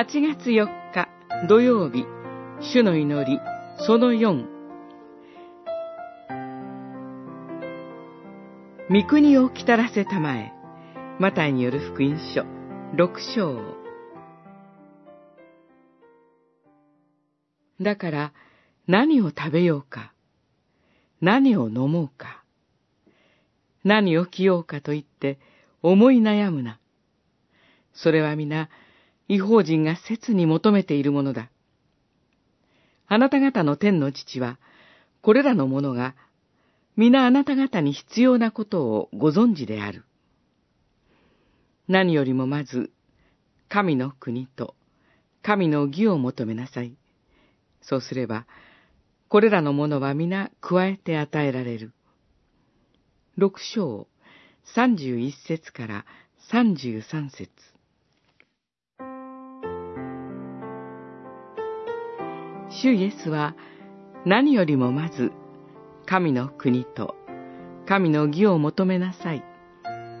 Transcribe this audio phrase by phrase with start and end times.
[0.00, 1.10] 8月4日
[1.46, 2.06] 土曜日、
[2.72, 3.38] 主の祈り、
[3.86, 4.46] その4。
[8.88, 10.54] 御国を来たらせたまえ、
[11.18, 12.46] マタイによる福音書、
[12.94, 13.76] 6章。
[17.78, 18.32] だから、
[18.86, 20.14] 何を食べようか、
[21.20, 22.42] 何を飲もうか、
[23.84, 25.38] 何を着ようかと言って
[25.82, 26.80] 思い悩むな。
[27.92, 28.70] それは皆、
[29.30, 31.50] 違法人が切に求めているものだ。
[33.06, 34.58] あなた方の天の父は、
[35.22, 36.16] これらのものが、
[36.96, 40.02] 皆あなた方に必要なことをご存知である。
[41.86, 42.90] 何よりもまず、
[43.68, 44.74] 神の国と
[45.42, 46.96] 神の義を求めなさい。
[47.82, 48.46] そうすれば、
[49.28, 51.92] これらのものは皆加えて与えられる。
[53.36, 54.08] 六章、
[54.74, 56.04] 三十一節から
[56.50, 57.48] 三十三節。
[62.70, 63.56] 主イエスは
[64.24, 65.32] 何よりもまず
[66.06, 67.16] 神の国と
[67.86, 69.44] 神の義を求めなさい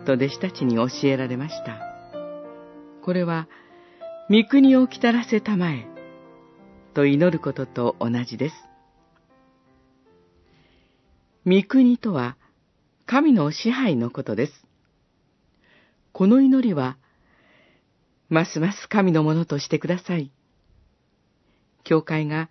[0.04, 1.80] と弟子たちに教えられました。
[3.04, 3.48] これは
[4.28, 5.86] 御国を来たらせたまえ
[6.94, 8.54] と祈ることと同じです。
[11.46, 12.36] 御国とは
[13.06, 14.52] 神の支配のことです。
[16.12, 16.98] この祈りは、
[18.28, 20.30] ますます神のものとしてください。
[21.84, 22.48] 教会が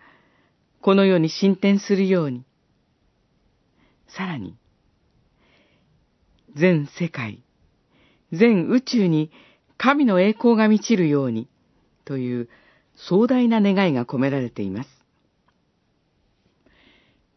[0.80, 2.44] この世に進展するように、
[4.08, 4.56] さらに、
[6.56, 7.42] 全世界、
[8.32, 9.30] 全宇宙に
[9.76, 11.48] 神の栄光が満ちるように、
[12.04, 12.48] という
[12.96, 14.90] 壮大な願いが込められています。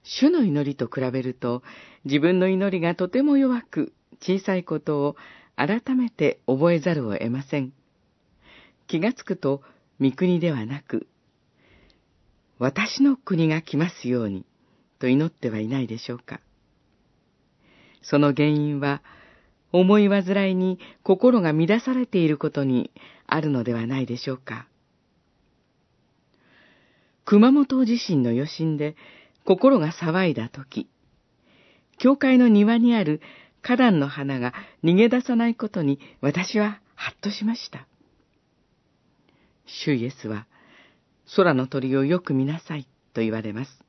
[0.03, 1.63] 主の祈りと比べると、
[2.05, 5.15] 自分の祈りがとても弱く、小さいことを
[5.55, 7.73] 改めて覚えざるを得ません。
[8.87, 9.61] 気がつくと、
[10.01, 11.07] 御国ではなく、
[12.59, 14.45] 私の国が来ますように、
[14.99, 16.39] と祈ってはいないでしょうか。
[18.01, 19.01] その原因は、
[19.71, 22.91] 思い煩いに心が乱されていることに
[23.25, 24.67] あるのではないでしょうか。
[27.25, 28.95] 熊本地震の余震で
[29.45, 30.87] 心が騒いだとき、
[31.97, 33.21] 教会の庭にある
[33.61, 34.53] 花壇の花が
[34.83, 37.87] 逃げ出さないことに私はハッとしました。
[39.65, 40.45] 主イエスは、
[41.35, 43.83] 空の鳥をよく見なさいと言われます。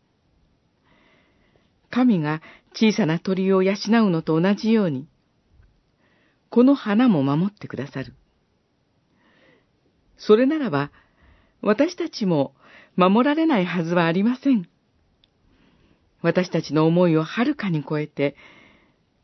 [1.91, 2.43] 神が
[2.75, 5.07] 小さな鳥を養うのと同じように、
[6.51, 8.15] この花も守ってくださる。
[10.17, 10.91] それならば、
[11.63, 12.55] 私たちも
[12.97, 14.69] 守られないはずはありません。
[16.23, 18.37] 私たちの思いをはるかに超えて、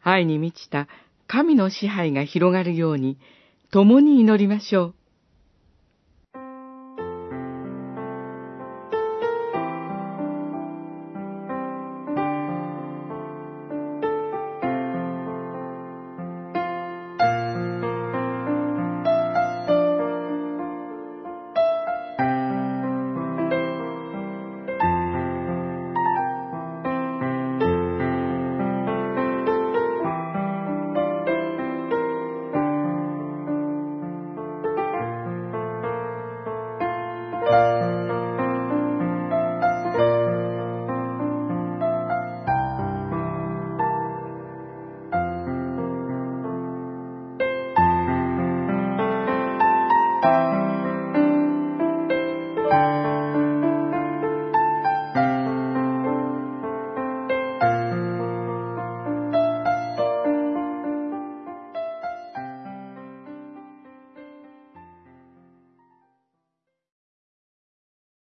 [0.02, 0.88] 愛に満ちた
[1.26, 3.18] 神の支配が広がるように、
[3.70, 4.94] 共に祈りましょう。